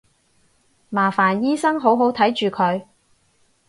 [0.89, 2.85] 麻煩醫生好好睇住佢